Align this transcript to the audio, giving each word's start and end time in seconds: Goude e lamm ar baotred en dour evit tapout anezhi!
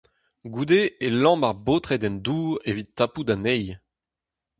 Goude 0.53 0.81
e 1.05 1.07
lamm 1.21 1.41
ar 1.49 1.57
baotred 1.65 2.03
en 2.07 2.17
dour 2.25 2.49
evit 2.69 2.89
tapout 2.97 3.29
anezhi! 3.35 3.71